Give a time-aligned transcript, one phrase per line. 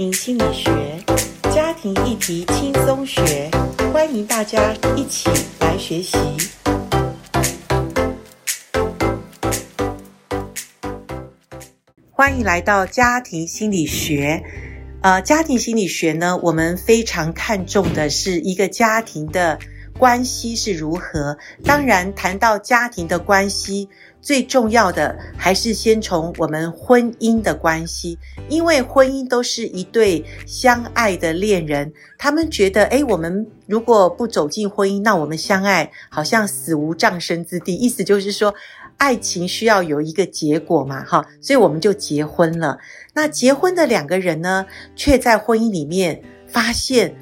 [0.00, 0.70] 心理学，
[1.52, 3.50] 家庭议题轻松学，
[3.92, 6.16] 欢迎大家一起来学习。
[12.12, 14.42] 欢迎来到家庭心理学。
[15.02, 19.58] 呃，家庭心理学呢，我们非常看重的是一个家庭的
[19.98, 21.36] 关系是如何。
[21.64, 23.88] 当然，谈到家庭的关系。
[24.22, 28.18] 最重要的还是先从我们婚姻的关系，
[28.50, 37.74] 因为婚姻都是一对相爱的恋人，他们觉得，诶，我们如果不走进婚姻，那我们相爱好像死无葬身之地。
[37.74, 38.54] 意思就是说，
[38.98, 42.76] 爱情需要有一个结果嘛，哈，所以我们就结婚了。
[43.14, 47.16] 那结婚的两个人呢，却在婚姻里面发现，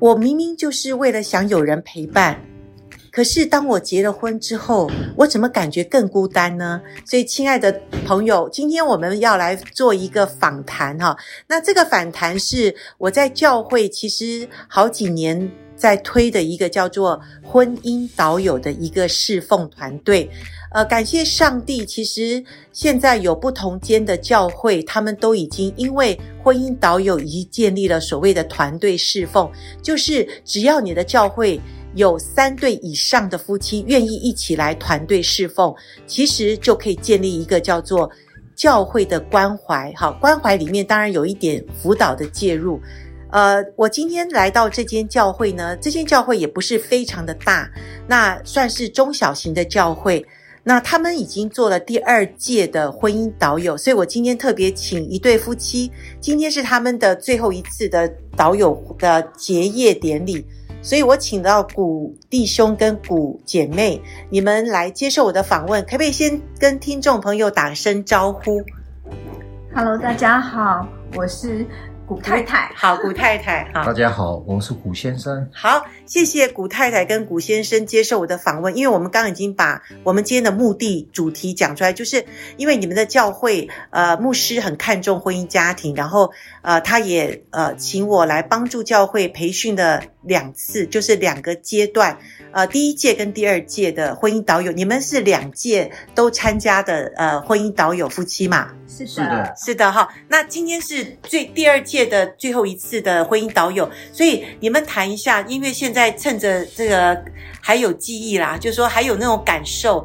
[0.00, 2.40] 我明明就是为了想有人陪伴。
[3.12, 6.80] 可是，当我结了婚之后，我怎么感觉更孤单呢？
[7.04, 7.70] 所以，亲爱的
[8.06, 11.14] 朋友，今天我们要来做一个访谈哈。
[11.46, 15.50] 那这个访谈是我在教会其实好几年
[15.80, 20.30] 在推的一个叫做“婚姻导友”的一个侍奉团队。
[20.72, 29.50] 呃，感谢上帝，其实现在有不同间的教会，他们都已经因为婚姻导友已经建立了所谓的团队侍奉，
[29.82, 31.58] 就是只要你的教会。
[31.96, 35.74] 有三对以上的夫妻愿意一起来团队侍奉，
[36.06, 38.08] 其实就可以建立一个叫做
[38.54, 39.92] 教会的关怀。
[39.96, 42.80] 好，关怀里面当然有一点辅导的介入。
[43.32, 47.70] 呃，我今天来到这间教会呢，这间教会也不是非常的大，
[48.06, 50.26] 那算是中小型的教会。
[50.62, 60.44] 那他们已经做了第二届的婚姻导友，所以我今天特别请一对夫妻，今天是他们的最后一次的导友的结业典礼。
[60.82, 68.60] 所以我请到古弟兄跟古姐妹，你们来接受我的访问，可不可以先跟听众朋友打声招呼
[69.74, 71.66] ？Hello，大家好，我是。
[72.10, 75.48] 古太太，好，古太太，好，大家好，我是古先生。
[75.52, 82.26] 好，谢谢古太太跟古先生接受我的访问，因为我们刚刚已经把我们今天的目的主题讲出来，就是
[82.56, 92.18] 因为你们的教会，呃，牧师很看重婚姻家庭，然后，呃，他也，呃，请我来帮助教会培训的两次，就是两个阶段。
[92.52, 98.70] 呃，第一届跟第二届的婚姻导友，你们是两届都参加的呃婚姻导友夫妻嘛？
[98.88, 100.08] 是的，是的，是的哈。
[100.28, 107.22] 那今天是最第二届的最后一次的婚姻导友，所以你们谈一下，因为现在趁着这个
[107.60, 110.04] 还有记忆啦，就是说还有那种感受，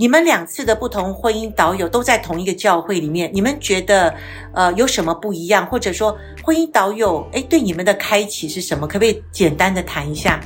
[0.00, 4.14] 你们两次的不同婚姻导友都在同一个教会里面，你们觉得
[4.54, 8.86] 呃有什么不一样，或者说婚姻导友诶对你们的开启是什么？
[8.86, 10.40] 可不可以简单的谈一下？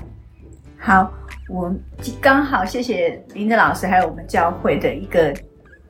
[0.77, 1.09] 好。
[1.47, 1.71] 我
[2.23, 5.33] 刚好谢谢林德老师，还有我们教会的一个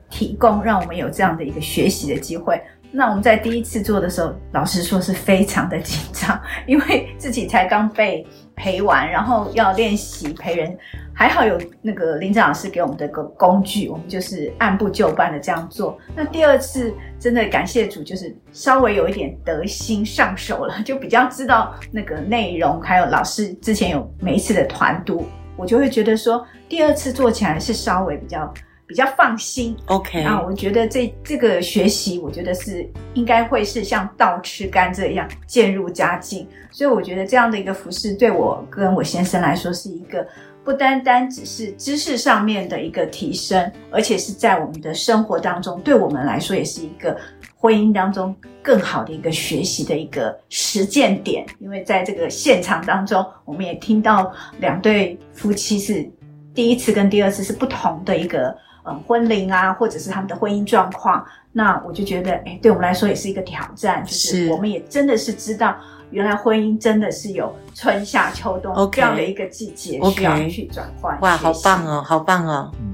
[0.09, 2.61] 提供，让我们有这样的一个学习的机会。
[2.91, 6.37] 那我们在第一次做的时候，老实说是非常的紧张，
[6.67, 10.77] 因为自己才刚被陪玩，然后要练习陪人。
[11.17, 15.97] 还好有那个林长老师给我们的个工具，我们就是按部就班的这样做。
[16.13, 25.25] 那第二次真的感谢主，就是稍微有一点得心上手了，就比较知道那个内容，还有老师之前有每一次的团读。
[25.55, 28.53] 我就会觉得说，第二次做起来是稍微比较
[28.87, 29.75] 比较放心。
[29.87, 36.47] OK，啊，我觉得这这个学习，我觉得是应该会是像倒吃甘蔗一样渐入佳境。
[36.71, 40.27] 所以我觉得这样的一个服饰，对我跟我先生来说，是一个
[40.63, 47.17] 不单单只是知识上面的一个提升，而且是在我们的生活当中，对我们来说也是一个。
[47.57, 56.07] 婚姻当中更好的一个学习的一个实践点，因为在这个现场当中，我们也听到两对夫妻是
[56.53, 61.25] 第一次跟第二次是不同的一个呃婚龄啊，或者是他们的婚姻状况。
[61.51, 65.75] 那我就觉得，哎，对我们来说也是一个挑战，就是我们也真的是知道，
[66.11, 71.19] 原来婚姻真的是有春夏秋冬这样的一个季节需要去转换。
[71.19, 72.71] 哇，好棒哦，好棒哦。
[72.79, 72.93] 嗯，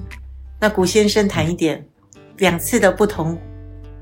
[0.60, 1.86] 那古先生谈一点
[2.38, 3.38] 两次的不同。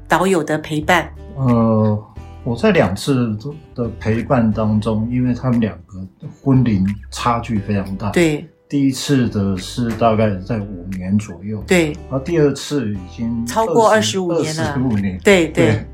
[0.08, 2.04] 导友的陪伴，呃，
[2.44, 3.38] 我在两次
[3.76, 6.04] 的陪伴当中，因为他们两个
[6.42, 15.86] 婚龄差距非常大，对，第一次的是大概在五年左右，对，然后第二次已经超过二十五年了，二十五年，对对，对，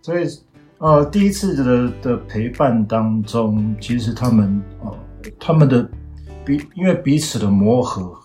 [0.00, 0.26] 所以
[0.78, 4.96] 呃，第一次的的陪伴当中，其实他们呃，
[5.40, 5.86] 他们的
[6.44, 8.16] 彼因为彼此的磨合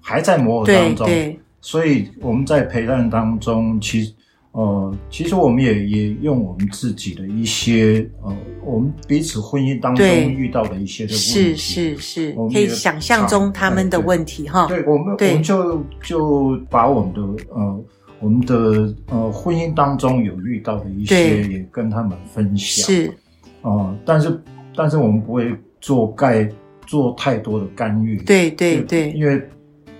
[0.00, 4.12] 还在磨合当中，对，所以我们在陪伴当中，其实。
[4.56, 14.66] 呃，其实我们也也用我们自己的一些呃，我们彼此婚姻当中遇到的一些的问题，是是是，可以想象中他们的问题哈。
[14.66, 17.84] 对，我们我们就就把我们的呃
[18.18, 22.86] 我们的呃婚姻当中有遇到的一些，也跟他们分享。
[22.86, 23.08] 是，
[23.60, 24.42] 哦、呃，但是
[24.74, 26.48] 但是我们不会做盖
[26.86, 28.16] 做太多的干预。
[28.22, 29.38] 对对对，因为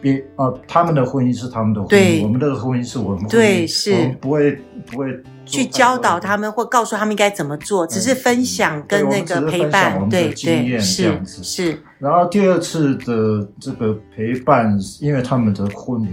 [0.07, 4.57] 别呃他们的婚姻是他们的婚姻，我们的婚姻是我们婚姻，对是，我们不会
[4.87, 11.79] 不会去教导他们或告诉他们应该怎么做，只是分享跟那个陪伴，对对是是。
[11.99, 16.09] 然后第二次的这个陪伴，因为他们的婚姻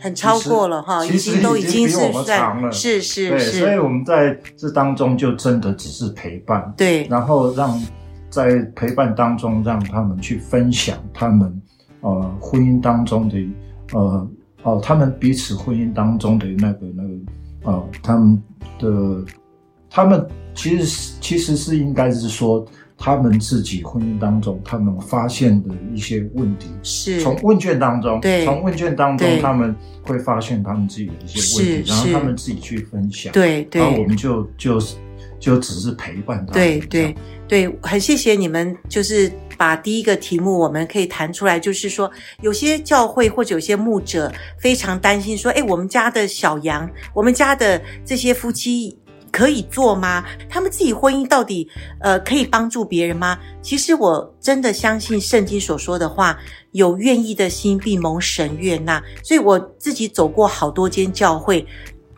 [0.00, 7.80] 很超过了哈，其实都已经是比我们长了，是是是，所以我们在这当中就真的只是陪伴，对，然后让
[8.30, 11.60] 在陪伴当中让他们去分享他们
[12.02, 13.36] 呃婚姻当中的
[13.92, 14.00] 呃
[14.62, 17.08] 哦、呃、他们彼此婚姻当中的那个那个
[17.64, 18.42] 呃他们
[18.78, 19.24] 的
[19.90, 22.64] 他们其实其实是应该是说。
[23.04, 27.20] 他们自己婚姻当中，他们发现的一些问题，是。
[27.20, 34.78] 从问卷当中，对，从问卷当中他们会发现他们自己的一些问题，然后他们自己去分享，对对，然后我们就就
[35.42, 37.14] 就只是陪伴他，对对
[37.48, 42.08] 对，很谢谢你们，就是把第一个题目我们可以谈出来，就是说
[42.40, 48.96] 有些教会或者有些牧者非常担心说，哎，我们家的小羊，我们家的这些夫妻。
[49.32, 50.22] 可以做吗？
[50.46, 51.66] 他们自己婚姻到底
[52.00, 53.38] 呃可以帮助别人吗？
[53.62, 56.38] 其实我真的相信圣经所说的话，
[56.72, 59.02] 有愿意的心必蒙神悦纳。
[59.24, 61.66] 所以我自己走过好多间教会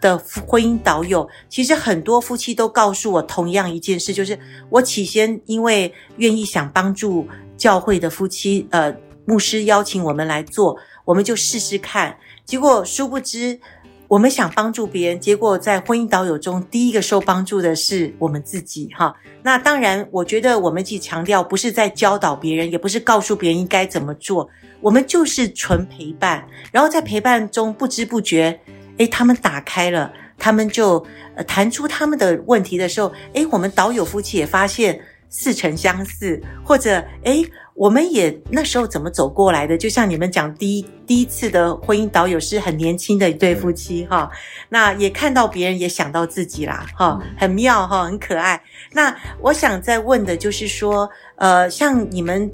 [0.05, 13.59] 的婚姻导友，其实很多夫妻都告诉我同样一件事，就是我起先因为愿意想帮助教会的夫妻，呃，牧师邀请我们来做，我们就试试看，结果殊不知。
[14.07, 19.17] 我们想帮助别人，结果在婚姻导友中，第一个受帮助的是我们自己，哈。
[19.43, 24.49] 那当然，我觉得我们既强调，不是在教导别人，也不是告诉别人应该怎么做，
[24.83, 26.47] 我们就是纯陪伴。
[26.71, 28.61] 然后在陪伴中，不知不觉，
[28.99, 31.05] 诶，他们打开了，他们就
[31.37, 37.45] 呃谈出他们的问题的时候，诶，我们导友夫妻也发现似曾相似，或者诶。
[37.77, 39.77] 我们也那时候怎么走过来的？
[39.77, 44.31] 就像你们讲，第一第一次的婚姻导友是很年轻的一对夫妻哈，
[44.69, 48.63] 那也看到别人，也想到自己啦哈，很妙哈，很可爱。
[48.93, 52.49] 那我想再问的就是说，呃，像你们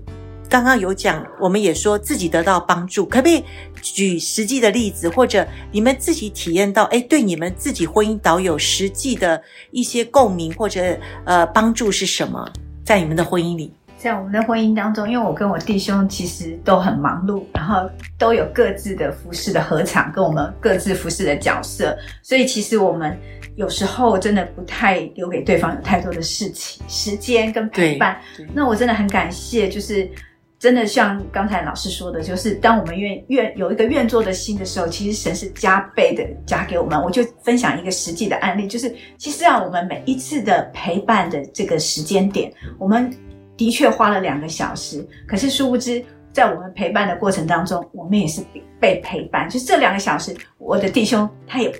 [0.50, 3.44] 刚刚有讲，我们也说自己得到帮助，可不可以
[3.80, 12.44] 举实际的例子，或者你们自己体验到，哎，对你们自己婚姻导有实际的一些共鸣或者呃帮助是什么？
[12.84, 13.72] 在你们的婚姻里？
[13.96, 17.88] 在我们的婚姻当中，因为我跟我弟兄其实都很忙碌，然后
[18.18, 23.16] 都有各自的服侍的合场，跟我们各自服侍的角色，所以其实我们
[23.54, 28.18] 有时候真的不太留给对方有太多的事情、时间跟陪伴。
[28.52, 30.10] 那我真的很感谢，就是
[30.60, 37.02] 真的像刚才老师说的，就是当我们愿愿有一个愿做的心的时候，其实神是加倍的加给我们。
[37.02, 43.12] 我就分享一个实际的案例，就是其实啊，我们每一次的陪伴的这个时间点，我们。
[43.56, 46.02] 的确花了两个小时，可是殊不知，
[46.32, 48.40] 在我们陪伴的过程当中，我们也是
[48.80, 49.46] 被陪伴。
[49.50, 51.70] 就是这两个小时，我的弟兄他也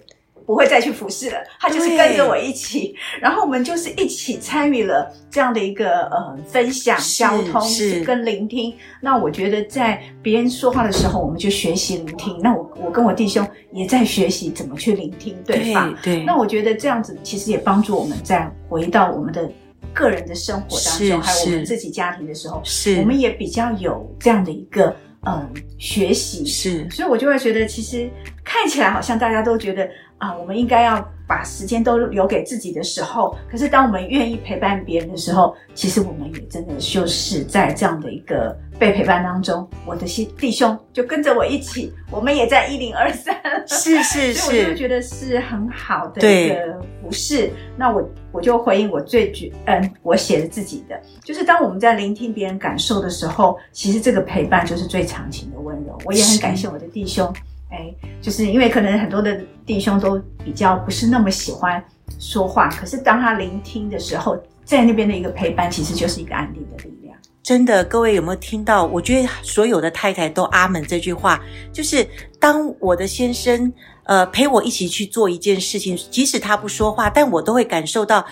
[0.51, 8.75] 不会再去服侍了，他就是跟着我一起，然后我们就是一起参与了这样的一个呃分享、交通是跟聆听。
[9.01, 12.37] 那我觉得在别人说话的时候，我们就学习聆听。
[12.43, 15.95] 那我我跟我弟兄也在学习怎么去聆听对方。
[16.03, 19.49] 对，对，那我觉得这样子其实也帮助我们再回到我们的。
[19.93, 24.95] 个人的生活当中，还有我们自己家庭的时候，是我们也比较有这样的一个
[25.27, 25.49] 嗯
[25.79, 28.09] 学习，是，所以我就会觉得，其实
[28.45, 38.57] 看起来好像大家都觉得啊，我们应该要把时间都留给自己的时候，可是当我们愿意陪伴别人的时候，其实我们也真的就是在这样的一个。
[38.81, 40.07] 被陪伴当中，我的
[40.39, 43.37] 弟兄就跟着我一起，我们也在一零二三，
[43.69, 46.81] 是是是，所以 我就觉得是很好的一个
[47.11, 47.51] 服事。
[47.77, 55.99] 那我我就回应我最举嗯，我写的自己的，就是当我们在聆听别人感受的时候，其实这个陪伴就是最长情的温柔。
[56.05, 57.33] 我也很感谢我的弟兄，
[57.71, 61.83] 哎，就是因为可能很多的弟兄都比较不是那么喜欢
[62.19, 67.00] 说话，可是当他聆听的时候，在那边的一个陪伴，其实就是一个安定的力量。
[67.43, 68.85] 真的，各位有没有听到？
[68.85, 71.43] 我觉得所有的太太都阿门这句话，
[71.73, 72.07] 就是
[72.39, 73.73] 当我的先生
[74.05, 78.25] 呃陪我一起去做一件事情，即使他不说话，但我都会感受到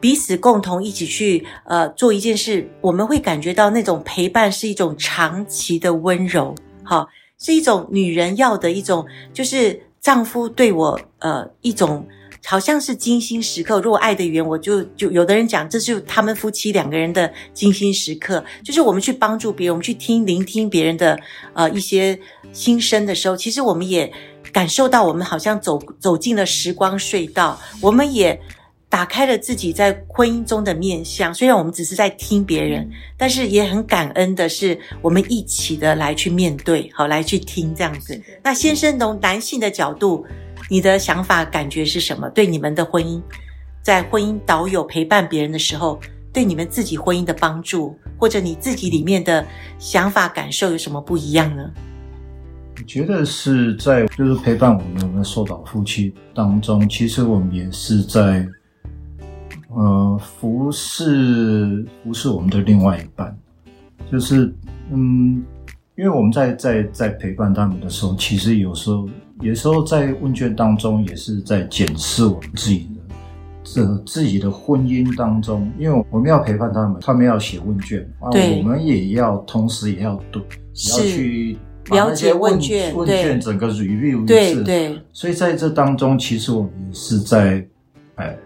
[0.00, 7.08] 彼此共同一起去呃做一件事，我们会感觉到那种陪伴是一种长期的温柔，好，
[7.38, 12.06] 是一种女人要的一种，就是丈夫对我呃一种。
[12.46, 13.80] 好像是精心时刻。
[13.80, 21.18] 如果爱的语言，我就就有的人讲，这是他们夫妻两个人的精心时刻，就是我们去帮助别人，我们去听聆听别人的
[21.52, 22.18] 呃一些
[22.52, 24.10] 心声的时候，其实我们也
[24.52, 28.40] 感受到我们好像走走进了时光隧道，我们也
[28.88, 31.34] 打开了自己在婚姻中的面相。
[31.34, 32.88] 虽然我们只是在听别人，
[33.18, 38.18] 但是也很感恩的是，我们一起的来去面对，好来去听这样子。
[38.44, 40.24] 那先生从男性的角度，
[40.68, 42.28] 你的想法感觉是什么？
[42.30, 43.20] 对你们的婚姻，
[43.82, 46.00] 在婚姻导友陪伴别人的时候，
[46.32, 49.46] 对你们自己婚姻的帮助，或者你自己里面的
[49.78, 51.70] 想法感受有什么不一样呢？
[52.78, 58.46] 我觉得是在就是陪伴我们的受导夫妻当中，其实我们也是在
[59.70, 63.34] 呃服侍服侍我们的另外一半，
[64.12, 64.54] 就是
[64.92, 65.42] 嗯，
[65.96, 69.08] 因为我们在在在陪伴他们的时候，其实有时候
[69.40, 73.14] 有时候在问卷当中也是在检视我们自己的
[73.62, 80.40] 这自己的婚姻当中，因为我们要陪伴他们，他们要写问卷啊，我们也要同时也要读，
[80.74, 81.58] 也要去。
[81.90, 87.64] 了解问卷，问卷整个 review 一次，对对，所以在这当中，其实我们也是在，
[88.16, 88.36] 哎，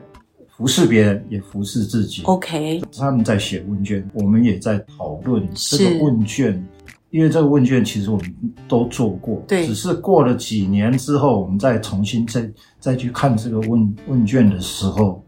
[0.54, 2.22] 服侍别人，也服侍自己。
[2.24, 6.62] OK，他们在写问卷，我们也在讨论这个问卷，
[7.10, 8.34] 因为这个问卷其实我们
[8.68, 15.20] 都做过，对，只是过了几年之后，我们再重新再再去看这个问问卷的时候，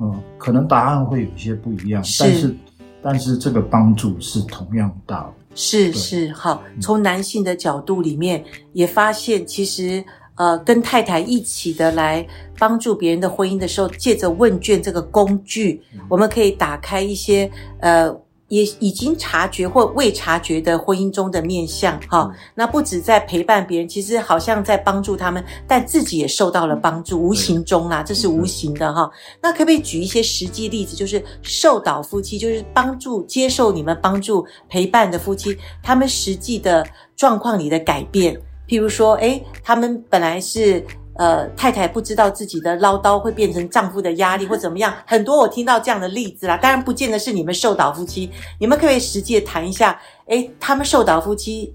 [0.00, 2.56] 嗯、呃，可能答案会有些不一样，是但是
[3.02, 5.32] 但是这个帮助是同样大的。
[5.54, 12.26] 是是好，从男性的角度里面也发现，其实呃，跟太太一起的来
[12.58, 17.48] 帮助别人的婚姻的时候，借着问卷这个工具，我们可以打开一些
[17.78, 18.12] 呃。
[18.52, 29.10] 也已经察觉或未察觉的婚姻中的面相，哈，那不止在陪伴别人，其实好像在帮助他们，但自己也受到了帮助，无形中啦，这是无形的哈。
[29.40, 40.84] 那可不可以举一些实际例子，就是受导夫妻，就是帮助接受你们帮助陪伴的夫妻，他们实际的状况里的改变，譬如说，诶，他们本来是。
[41.22, 46.56] 呃，太太不知道自己的唠叨会变成丈夫的压力或怎么样，很多我听到这样的例子啦。
[46.56, 51.72] 当然不见得是你们受导夫妻，你们可，以实际谈一下，诶，他们受导夫妻，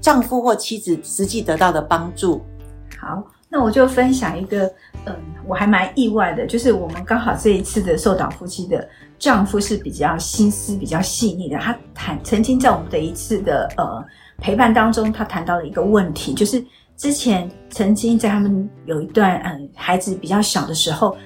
[0.00, 2.44] 丈夫或妻子实际得到的帮助。
[3.00, 4.66] 好，那我就分享一个，
[5.04, 5.14] 嗯，
[5.46, 8.84] 我还蛮意外的，就是我们刚好这一次的受导夫妻的
[9.16, 14.04] 丈夫是比较心思比较细腻的，他谈曾经在我们的一次的呃
[14.38, 16.60] 陪伴当中，他谈到了一个问题，就是。
[16.98, 21.16] 之前曾经在他们有一段嗯孩子比较小的时候，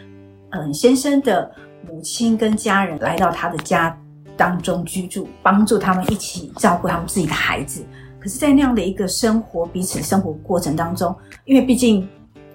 [0.50, 1.50] 嗯先生的
[1.88, 3.99] 母亲跟家人来到他的家
[4.37, 7.83] 当中居住，帮助他们一起照顾他们自己的孩子。
[8.21, 12.07] 可是，在那样的一个生活彼此生活过程当中，因为毕竟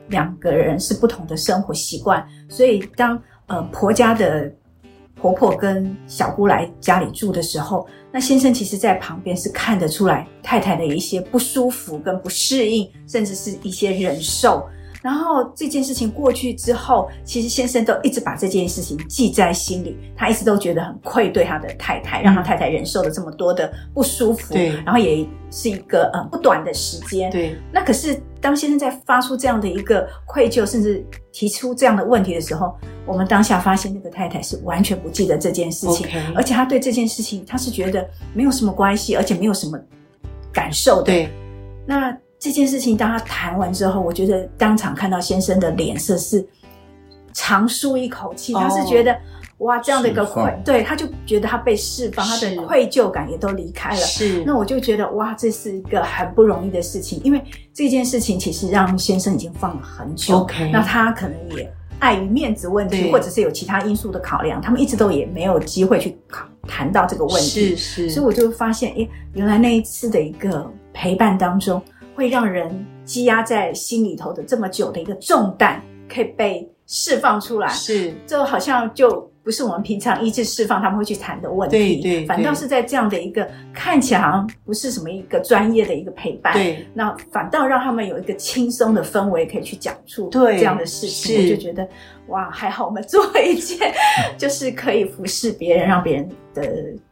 [0.10, 4.54] 两个人是不同的生活习惯，所以当呃婆家的。
[5.20, 14.64] 婆婆跟小姑来家里住的时候，那先生其实在旁边是看得出来太太的一些不舒服跟不适应，甚至是一些忍受。
[15.08, 24.54] 然后这件事情过去之后，其实先生都一直把这件事情记在心里，他一直都觉得很愧对他的太太，让他太太忍受了这么多的不舒服。
[24.54, 27.32] 对，然后也是一个呃不短的时间。
[27.32, 39.80] 对，那可是当先生在发出这样的一个愧疚，甚至提出这样的问题的时候，我们当下发现那个太太是完全不记得这件事情.而且他对这件事情他是觉得没有什么关系，而且没有什么
[40.52, 41.04] 感受的。
[41.04, 41.30] 对，
[41.86, 42.14] 那。
[42.40, 46.48] 这件事情，当他谈完之后，我觉得当场看到先生的脸色是
[47.34, 49.18] 长舒一口气，他是觉得、哦、
[49.60, 53.96] 哇，这样的一个愧，放对，他就觉得他被释放，他的愧疚感也都离开了。
[53.96, 60.38] 是，那我就觉得哇，这是一个很不容易的事情，因为这件事情其实让先生已经放了很久。
[60.38, 66.16] OK，那他可能也碍于面子问题，或者是有其他因素的考量，他们一直都也没有机会去
[66.68, 67.76] 谈到这个问题。
[67.76, 71.82] 是是，所以我就发现，诶，原来那一次的一个陪伴当中。
[72.18, 77.70] 会让人积压在心里头的这么久的一个重担，可以被释放出来。
[77.70, 81.78] 是，就好像就不是我们平常医治释放他们会去谈的问题。
[81.78, 86.52] 对，对对，反倒是在这样的一个看起来好像不是什么一个专业的一个陪伴。
[86.52, 91.46] 对，那反倒让他们有一个轻松的氛围，可以去讲出这样的事情。
[91.46, 91.88] 我就觉得
[92.28, 93.94] 哇，还好我们做了一件
[94.38, 96.30] 就是可以服侍别人，让别人。
[96.58, 96.64] 的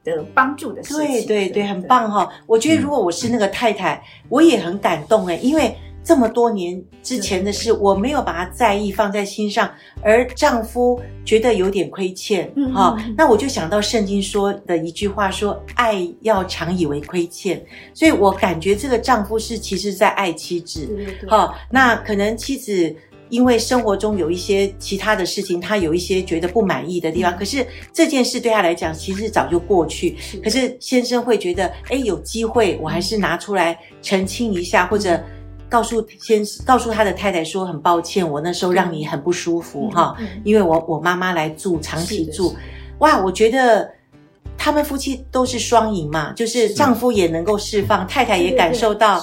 [0.03, 2.29] 的帮助的事情，对对对，很棒哈、哦！
[2.47, 9.69] 我觉得如果我是那个太太，嗯、我也很感动哎，因为这么多年之前的事，我没有把它在意放在心上，
[10.03, 17.59] 而丈夫觉得有点亏欠，嗯哈，那我就想到圣经说的一句话说，说爱要常以为亏欠，
[17.93, 20.87] 所以我感觉这个丈夫是其实在爱妻子，
[21.27, 22.95] 哈，那可能妻子。
[23.29, 27.33] 因为生活中有一些其他的事情，他有一些觉得不满意的地方。
[27.33, 30.15] 嗯、可是这件事对他来讲，其实早就过去。
[30.19, 35.19] 是可是先生会觉得，哎，有机会，我还是拿出来澄清一下，嗯、或者
[35.69, 42.55] 告诉先告诉他的太太说很抱歉，我那时候让你很不舒服哈，因为我我妈妈来住长期住，
[42.99, 43.89] 哇，我觉得
[44.57, 49.19] 他们夫妻都是双赢嘛，就是丈夫也能够释放，太太也感受到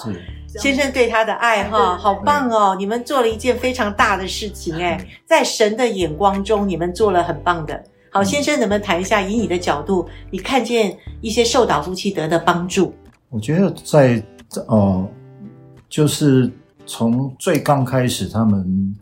[0.59, 7.83] 先生对他的爱哈，好棒哦，你们做了一件非常大的事情哎，在神的眼光中，你们做了很棒的。
[8.11, 12.93] 好，先生能不能谈一下，以你的角度，你看见一些受导夫妻得的帮助？
[13.31, 14.23] 我觉得在
[14.67, 15.09] 哦。
[15.09, 15.09] 呃
[15.93, 16.51] 就是
[16.87, 18.97] 从最刚开始，他们，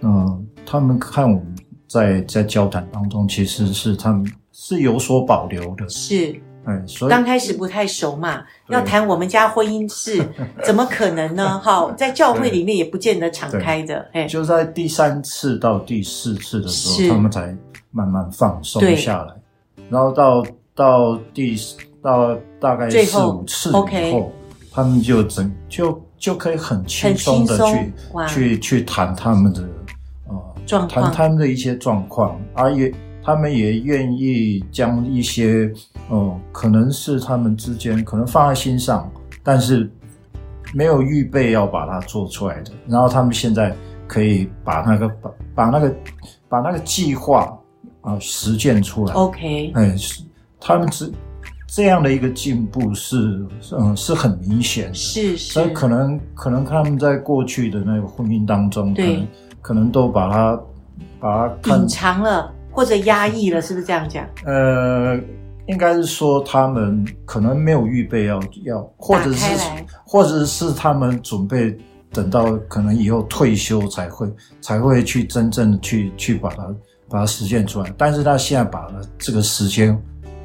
[0.00, 1.54] 嗯、呃，他们看我们
[1.86, 5.86] 在在交谈当中，其实是他们是有所保留的。
[5.90, 6.34] 是，
[6.64, 10.26] 哎，所以刚开始不太熟嘛，要谈我们家婚姻事，
[10.64, 11.60] 怎么可能呢？
[11.62, 14.08] 哈，在教会里面也不见得敞开的。
[14.14, 17.54] 哎，就在第三次到第四次的时候，他们才
[17.90, 19.34] 慢慢放松下来，
[19.90, 20.42] 然后到
[20.74, 21.54] 到第
[22.00, 24.26] 到大概四五次以后，okay、
[24.72, 26.02] 他们就整就。
[26.22, 27.92] 就可以很轻松的去
[28.28, 29.68] 去去谈他们的
[30.28, 35.68] 呃，谈他们的一些状况，而也他们也愿意将一些
[36.08, 39.10] 哦、呃，可能是他们之间可能放在心上，
[39.42, 39.90] 但是
[40.72, 43.74] 没有预备要把它做出来的，然后他们现在
[44.06, 45.94] 可以把那个把把那个
[46.48, 47.58] 把那个计划
[48.00, 49.14] 啊实践出来。
[49.14, 50.22] OK，哎，是
[50.60, 51.12] 他们只。
[51.74, 53.16] 这样的一个进步是，
[53.78, 54.94] 嗯，是很明显的。
[54.94, 59.26] 是是，所以可能可能他们在过去的那个婚姻当中，对，可能
[59.62, 60.60] 可能都把它
[61.18, 64.22] 把它隐藏了或者压抑了，是不是这样讲？
[64.44, 65.18] 呃，
[65.66, 69.58] 应该是说他们可能没有预备要要，或者是
[70.04, 71.74] 或者是他们准备
[72.12, 76.66] 等到可能以后退休才会才会去真正的去去把它
[77.08, 77.90] 把它实现出来。
[77.96, 79.98] 但是他现在把这个时间。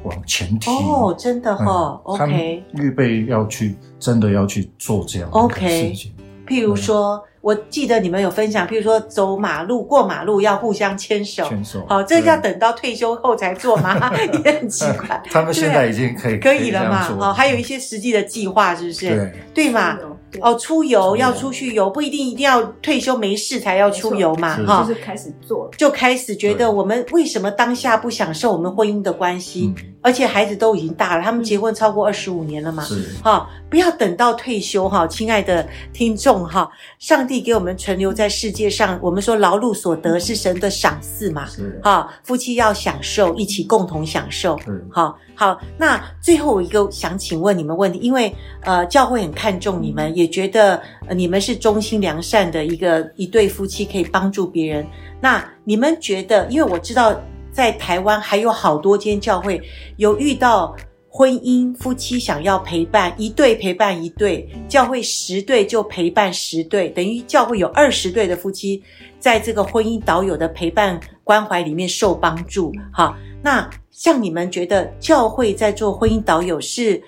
[0.04, 6.12] 往前提哦，真的哈、，OK，预备要去，真的要去做这样的事情。
[6.46, 7.22] 譬如说。
[7.38, 11.86] 嗯我记得你们有分享，譬如说走马路、过马路要互相牵手，牵手。
[11.88, 14.12] 好，这个要等到退休后才做吗？
[14.44, 15.22] 也很奇怪。
[15.30, 17.00] 他们现在已经可以可以了嘛？
[17.00, 19.08] 好，还有一些实际的计划，是不是？
[19.54, 19.96] 对对嘛？
[20.42, 24.56] 哦，出游要出去游，不一定一定要退休没事才要出游嘛？
[24.66, 29.72] 哈，就是开始做，就开始觉得我们为什么当下不享受我们婚姻的关系？
[30.02, 32.82] 而且孩子都已经大了，他们结婚超过二十五年了嘛？
[32.84, 41.46] 是哈，不要等到退休哈，亲爱的听众哈，上帝给我们存留在世界上，我们说劳碌所得是神的赏赐嘛？
[41.46, 44.58] 是哈，夫妻要享受，一起共同享受。
[44.66, 45.60] 嗯，好，好。
[45.76, 54.86] 那最后一个想请问你们问题，因为呃，教会很看重你们，也觉得呃你们是忠心良善的一个一对夫妻，可以帮助别人。
[55.20, 57.14] 那你们觉得，因为我知道
[57.52, 59.60] 在台湾还有好多间教会
[59.98, 60.74] 有遇到。
[61.10, 68.82] 婚姻夫妻想要陪伴一对陪伴一对，教会十对就陪伴十对，等于教会有二十对的夫妻，
[69.18, 72.72] 在这个婚姻导友的陪伴关怀里面受帮助。
[72.92, 77.02] 哈，那像你们觉得教会在做婚姻导友是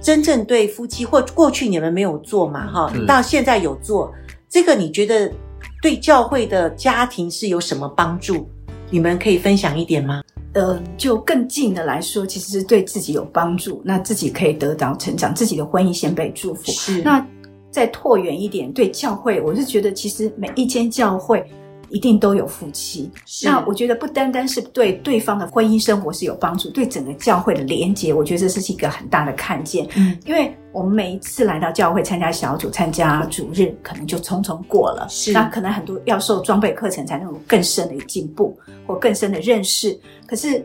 [0.00, 2.70] 真正对夫妻，或过去你们没有做嘛？
[2.70, 4.12] 哈，到现在有做，
[4.50, 5.32] 这个你觉得
[5.80, 8.48] 对教会的家庭是有什么帮助？
[8.90, 10.22] 你们可以分享一点吗？
[10.56, 16.72] 呃，就更近的来说，其实是对自己有帮助，那自己可以得到成长，自己的婚姻先被祝福。
[16.72, 17.24] 是，那
[17.70, 21.46] 再拓远一点，对教会，我是觉得其实每一间教会。
[21.88, 23.08] 一定都有夫妻，
[23.44, 29.86] 那我觉得不单单是对对方的婚姻生活是有帮助，对整个教会的连结，我觉得这是一个很大的看见。
[29.94, 38.54] 嗯，因为我们每一次来到教会参加小组、参加主日，可能就匆匆过了，是那可能很多要受装备课程才能有更深的进步
[38.86, 40.62] 或更深的认识，可是。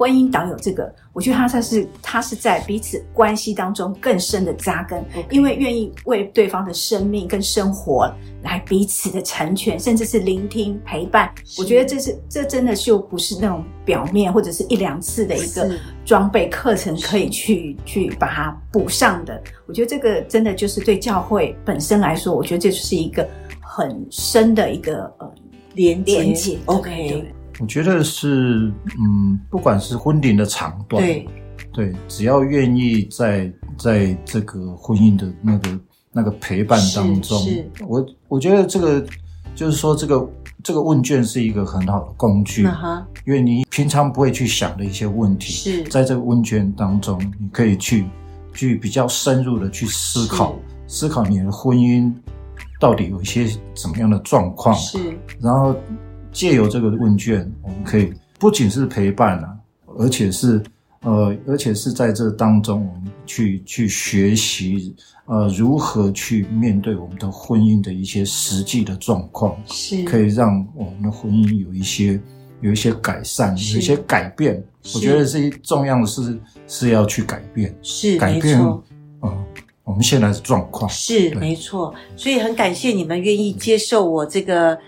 [0.00, 8.10] 婚姻导有这个，我觉得他才是他是在彼此关系当中更深的扎根.因为愿意为对方的生命跟生活
[8.42, 11.30] 来彼此的成全，甚至是聆听陪伴。
[11.58, 15.70] 我觉得这是这真的就不是那种表面或者是一两次的一个
[16.02, 19.38] 装备课程可以去去把它补上的。
[19.66, 23.28] 我觉得这个真的就是对教会本身来说，我觉得这就是一个
[23.60, 25.30] 很深的一个呃
[25.74, 26.56] 连连接。
[26.64, 27.30] OK。
[27.60, 31.28] 我觉得是，嗯，不管是婚龄的长短，对，
[31.74, 37.38] 对，只要愿意在在这个婚姻的那个那个陪伴当中，
[37.86, 39.04] 我我觉得这个
[39.54, 40.30] 就是说，这个
[40.64, 48.06] 这个问卷是一个很好的工具，嗯，因为你平常不会去想的一些问题，是在这个问卷当中，你可以去
[48.54, 52.10] 去比较深入的去思考，思考你的婚姻
[52.80, 54.98] 到底有一些怎么样的状况，是，
[55.38, 55.76] 然后。
[56.32, 59.56] 借由这个问卷，我们可以不仅是陪伴啊，
[59.98, 60.62] 而且是
[61.02, 64.94] 呃，而且是在这当中，我们去去学习，
[65.26, 70.02] 呃，如何去面对我们的婚姻的一些实际的状况，是。
[70.04, 72.20] 可以让我们的婚姻有一些
[72.60, 74.62] 有一些改善，有一些改变。
[74.94, 78.60] 我觉得是一重要的是是要去改变，是改变，
[79.84, 80.88] 我们现在的状况。
[80.88, 84.78] 是没错，所以很感谢你们愿意接受我这个。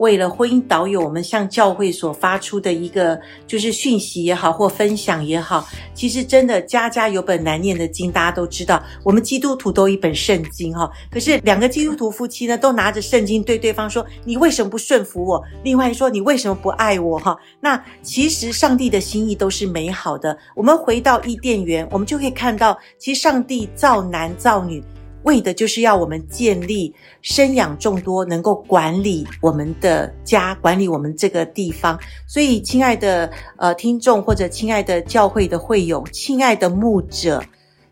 [0.00, 10.90] 为了婚姻导友，我们向教会所发出的一个就是讯息也好，或分享也好，其实真的家家有本难念的经，大家都知道，我们基督徒都一本圣经哈。
[11.10, 20.34] 可是两个基督徒夫妻呢，都拿着圣经对对方说：“你为什么不顺服我？”另外说：“你为什么不爱我？”哈，那其实上帝的心意都是美好的。
[20.56, 24.82] 我们回到伊甸园，我们就可以看到，其实上帝造男造女。
[25.24, 31.98] 为的就是要我们建立生养众多，能够管理我们的家，管理我们这个地方。
[32.26, 37.42] 所以，亲爱的呃听众或者亲爱的教会的会友，亲爱的牧者，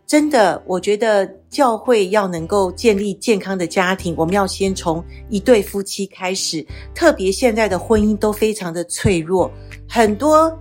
[0.07, 6.65] 真的，我觉得教会要能够建立健康的家庭，我们要先从一对夫妻开始。
[6.95, 9.51] 特别现在的婚姻都非常的脆弱，
[9.87, 10.57] 很多。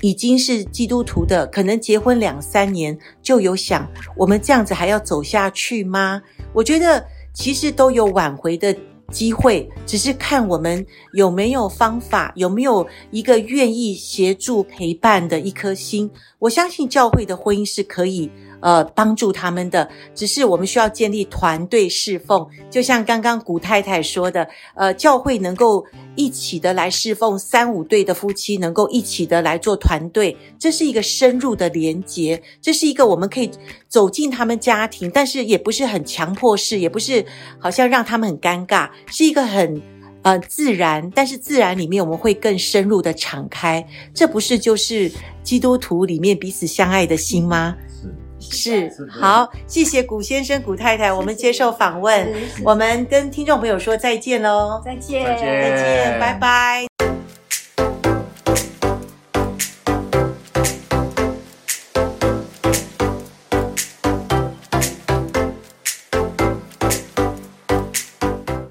[0.00, 6.22] 已经是基督徒的，可能结婚两三年就有想，我们这样子还要走下去吗？
[6.52, 8.74] 我觉得其实都有挽回的
[9.10, 16.10] 机会，只是看我们有没有方法，有没有一个愿意协助陪伴的一颗心。
[16.38, 18.30] 我相信教会的婚姻是可以。
[18.60, 33.50] 呃，帮助他们的，只是我们需要建立团队侍奉，就像刚刚古太太说的，呃，教会能够一起的来侍奉，三五对的夫妻能够一起的来做团队，这是一个深入的连结，这是一个我们可以
[33.88, 37.24] 走进他们家庭，但是也不是很强迫式，也不是
[37.58, 39.80] 好像让他们很尴尬，是一个很
[40.22, 45.10] 呃自然，但是自然里面我们会更深入的敞开，这不是就是
[45.42, 47.74] 基督徒里面彼此相爱的心吗？
[48.40, 52.32] 是，好，谢谢古先生、古太太，我们接受访问，
[52.64, 57.19] 我们跟听众朋友说再见喽，再见，再见，再见，拜拜。